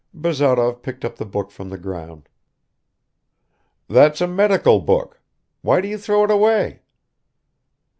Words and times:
Bazarov 0.15 0.81
picked 0.81 1.05
up 1.05 1.17
the 1.17 1.27
book 1.27 1.51
from 1.51 1.69
the 1.69 1.77
ground. 1.77 2.27
"That's 3.87 4.19
a 4.19 4.25
medical 4.25 4.79
book. 4.79 5.21
Why 5.61 5.79
do 5.79 5.87
you 5.87 5.99
throw 5.99 6.23
it 6.23 6.31
away?" 6.31 6.81